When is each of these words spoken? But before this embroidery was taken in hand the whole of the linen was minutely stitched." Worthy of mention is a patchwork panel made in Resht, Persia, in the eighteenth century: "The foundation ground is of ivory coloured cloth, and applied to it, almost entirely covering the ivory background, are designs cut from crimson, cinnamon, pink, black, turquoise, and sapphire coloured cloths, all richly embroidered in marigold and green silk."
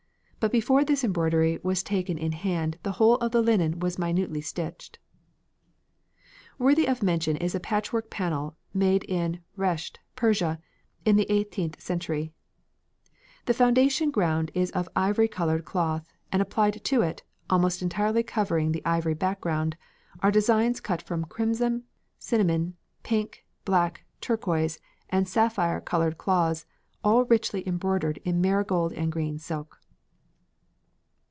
But 0.41 0.51
before 0.51 0.83
this 0.83 1.03
embroidery 1.03 1.59
was 1.61 1.83
taken 1.83 2.17
in 2.17 2.31
hand 2.31 2.79
the 2.81 2.93
whole 2.93 3.17
of 3.17 3.31
the 3.31 3.43
linen 3.43 3.77
was 3.79 3.99
minutely 3.99 4.41
stitched." 4.41 4.97
Worthy 6.57 6.87
of 6.87 7.03
mention 7.03 7.37
is 7.37 7.53
a 7.53 7.59
patchwork 7.59 8.09
panel 8.09 8.55
made 8.73 9.03
in 9.03 9.41
Resht, 9.55 9.99
Persia, 10.15 10.59
in 11.05 11.15
the 11.15 11.31
eighteenth 11.31 11.79
century: 11.79 12.33
"The 13.45 13.53
foundation 13.53 14.09
ground 14.09 14.49
is 14.55 14.71
of 14.71 14.89
ivory 14.95 15.27
coloured 15.27 15.63
cloth, 15.63 16.07
and 16.31 16.41
applied 16.41 16.83
to 16.85 17.03
it, 17.03 17.21
almost 17.47 17.83
entirely 17.83 18.23
covering 18.23 18.71
the 18.71 18.81
ivory 18.83 19.13
background, 19.13 19.77
are 20.23 20.31
designs 20.31 20.79
cut 20.81 21.03
from 21.03 21.23
crimson, 21.25 21.83
cinnamon, 22.17 22.75
pink, 23.03 23.45
black, 23.63 24.05
turquoise, 24.21 24.79
and 25.07 25.27
sapphire 25.27 25.79
coloured 25.79 26.17
cloths, 26.17 26.65
all 27.03 27.25
richly 27.25 27.61
embroidered 27.67 28.17
in 28.25 28.41
marigold 28.41 28.91
and 28.93 29.11
green 29.11 29.37
silk." 29.37 29.77